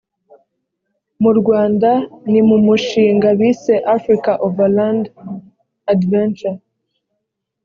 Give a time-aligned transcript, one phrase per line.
[1.21, 1.91] mu rwanda
[2.31, 5.03] ni mu mushinga bise africa overland
[5.93, 6.57] adventure